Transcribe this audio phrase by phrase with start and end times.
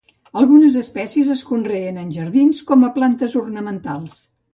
[0.43, 4.17] Algunes espècies es conreen en jardins com a plantes ornamentals.